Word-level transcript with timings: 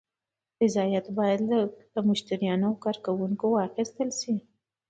رضایت 0.61 1.05
باید 1.17 1.39
له 1.49 1.61
مشتریانو 2.09 2.65
او 2.69 2.75
کارکوونکو 2.83 3.45
واخیستل 3.57 4.09
شي. 4.19 4.35